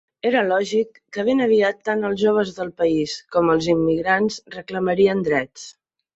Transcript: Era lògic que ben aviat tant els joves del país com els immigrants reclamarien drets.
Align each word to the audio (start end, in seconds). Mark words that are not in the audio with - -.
Era 0.27 0.39
lògic 0.45 0.95
que 1.17 1.25
ben 1.27 1.43
aviat 1.45 1.83
tant 1.89 2.07
els 2.09 2.21
joves 2.23 2.55
del 2.61 2.73
país 2.81 3.15
com 3.37 3.53
els 3.57 3.69
immigrants 3.75 4.41
reclamarien 4.59 5.25
drets. 5.31 5.71